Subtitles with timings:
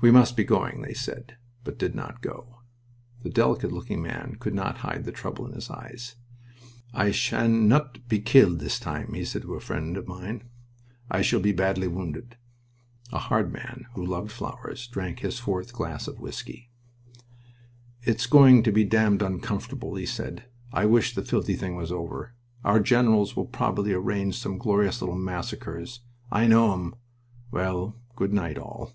[0.00, 2.60] "We must be going," they said, but did not go.
[3.24, 6.14] The delicate looking man could not hide the trouble in his eyes.
[6.94, 10.44] "I sha'n't be killed this time," he said to a friend of mine.
[11.10, 12.36] "I shall be badly wounded."
[13.10, 16.70] The hard man, who loved flowers, drank his fourth glass of whisky.
[18.00, 20.44] "It's going to be damned uncomfortable," he said.
[20.72, 22.36] "I wish the filthy thing were over.
[22.62, 26.02] Our generals will probably arrange some glorious little massacres.
[26.30, 26.94] I know 'em!...
[27.50, 28.92] Well, good night, all."